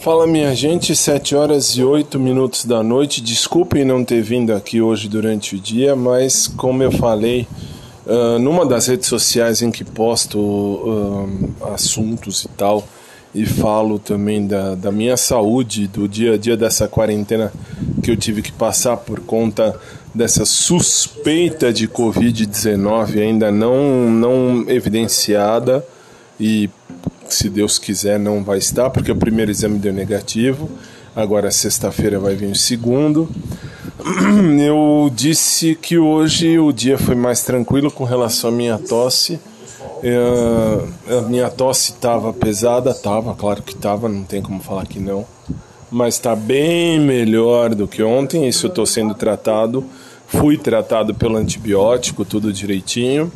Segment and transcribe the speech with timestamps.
[0.00, 3.20] Fala minha gente, 7 horas e 8 minutos da noite.
[3.20, 7.46] Desculpem não ter vindo aqui hoje durante o dia, mas como eu falei,
[8.06, 11.28] uh, numa das redes sociais em que posto uh,
[11.74, 12.82] assuntos e tal,
[13.34, 17.52] e falo também da, da minha saúde, do dia a dia dessa quarentena
[18.02, 19.78] que eu tive que passar por conta
[20.14, 25.84] dessa suspeita de Covid-19 ainda não, não evidenciada
[26.40, 26.70] e
[27.34, 30.68] se Deus quiser não vai estar, porque o primeiro exame deu negativo,
[31.14, 33.28] agora sexta-feira vai vir o segundo.
[34.60, 39.38] Eu disse que hoje o dia foi mais tranquilo com relação à minha tosse.
[40.02, 44.98] É, a minha tosse estava pesada, estava, claro que estava, não tem como falar que
[44.98, 45.26] não,
[45.90, 48.48] mas está bem melhor do que ontem.
[48.48, 49.84] Isso eu estou sendo tratado,
[50.26, 53.30] fui tratado pelo antibiótico, tudo direitinho.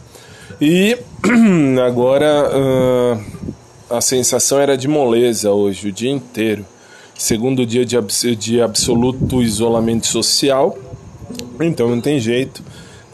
[0.61, 0.97] E
[1.85, 3.44] agora uh,
[3.91, 6.65] a sensação era de moleza hoje, o dia inteiro.
[7.17, 7.97] Segundo dia de,
[8.37, 10.77] de absoluto isolamento social,
[11.61, 12.63] então não tem jeito,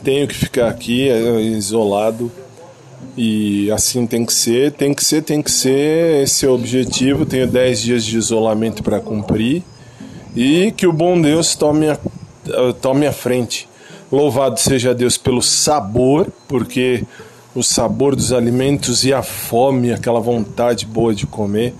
[0.02, 2.32] tenho que ficar aqui é, isolado
[3.16, 7.26] e assim tem que ser, tem que ser, tem que ser, esse é o objetivo.
[7.26, 9.62] Tenho 10 dias de isolamento para cumprir
[10.34, 11.98] e que o bom Deus tome a,
[12.80, 13.68] tome a frente.
[14.10, 17.04] Louvado seja Deus pelo sabor, porque
[17.54, 21.74] o sabor dos alimentos e a fome, aquela vontade boa de comer.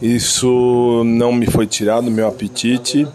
[0.00, 3.06] Isso não me foi tirado, meu apetite.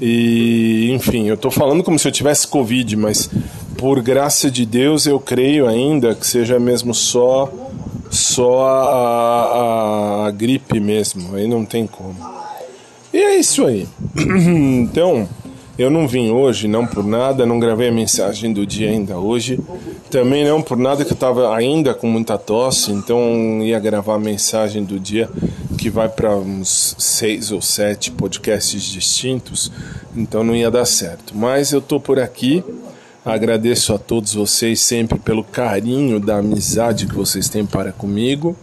[0.00, 3.30] E, enfim, eu estou falando como se eu tivesse Covid, mas
[3.76, 7.50] por graça de Deus eu creio ainda que seja mesmo só
[8.10, 12.16] só a, a, a gripe mesmo, aí não tem como.
[13.12, 13.86] E é isso aí.
[14.16, 15.28] então,
[15.78, 19.60] eu não vim hoje, não por nada, não gravei a mensagem do dia ainda hoje.
[20.10, 24.18] Também não por nada que eu estava ainda com muita tosse, então ia gravar a
[24.18, 25.30] mensagem do dia
[25.78, 29.70] que vai para uns seis ou sete podcasts distintos,
[30.16, 31.32] então não ia dar certo.
[31.36, 32.64] Mas eu tô por aqui.
[33.24, 38.56] Agradeço a todos vocês sempre pelo carinho da amizade que vocês têm para comigo.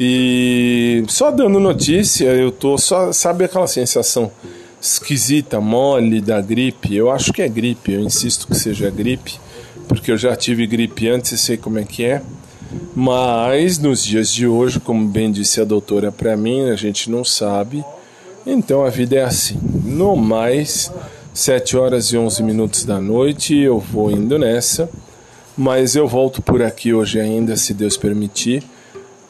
[0.00, 4.32] E só dando notícia, eu tô só sabe aquela sensação
[4.80, 6.94] esquisita, mole da gripe.
[6.94, 9.38] Eu acho que é gripe, eu insisto que seja gripe,
[9.86, 12.22] porque eu já tive gripe antes e sei como é que é.
[12.94, 17.24] Mas nos dias de hoje, como bem disse a doutora para mim, a gente não
[17.24, 17.84] sabe.
[18.46, 19.58] Então a vida é assim.
[19.84, 20.90] No mais,
[21.34, 24.88] 7 horas e 11 minutos da noite, eu vou indo nessa.
[25.56, 28.62] Mas eu volto por aqui hoje ainda, se Deus permitir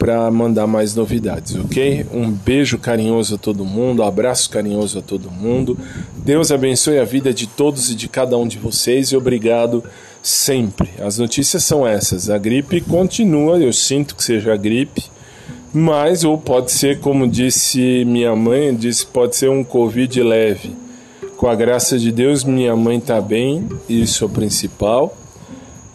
[0.01, 2.07] para mandar mais novidades, ok?
[2.11, 5.77] Um beijo carinhoso a todo mundo, um abraço carinhoso a todo mundo.
[6.25, 9.83] Deus abençoe a vida de todos e de cada um de vocês e obrigado
[10.23, 10.89] sempre.
[10.99, 15.03] As notícias são essas: a gripe continua, eu sinto que seja a gripe,
[15.71, 20.75] mas ou pode ser, como disse minha mãe, disse pode ser um covid leve.
[21.37, 25.15] Com a graça de Deus, minha mãe está bem, isso é o principal.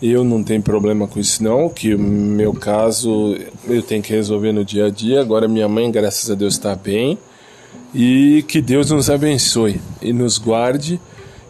[0.00, 3.36] Eu não tenho problema com isso não, que o meu caso
[3.66, 5.20] eu tenho que resolver no dia a dia.
[5.20, 7.18] Agora minha mãe, graças a Deus, está bem.
[7.94, 11.00] E que Deus nos abençoe e nos guarde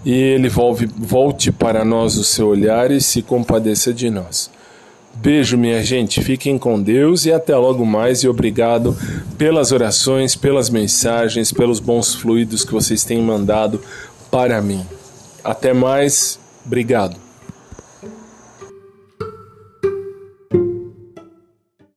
[0.04, 4.48] e Ele volte, volte para nós o seu olhar e se compadeça de nós.
[5.16, 6.22] Beijo, minha gente.
[6.22, 8.22] Fiquem com Deus e até logo mais.
[8.22, 8.96] E obrigado
[9.36, 13.80] pelas orações, pelas mensagens, pelos bons fluidos que vocês têm mandado
[14.30, 14.86] para mim.
[15.42, 16.38] Até mais.
[16.64, 17.25] Obrigado.